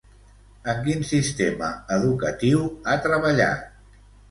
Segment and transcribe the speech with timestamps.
[0.71, 1.69] En quin sistema
[1.99, 3.81] educatiu ha treballat?